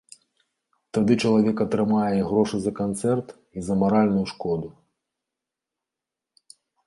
[0.97, 3.27] Тады чалавек атрымае і грошы за канцэрт,
[3.61, 4.75] і за маральную шкоду.